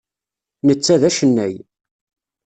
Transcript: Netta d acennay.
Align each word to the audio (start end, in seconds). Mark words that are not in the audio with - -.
Netta 0.65 0.95
d 1.01 1.03
acennay. 1.09 1.55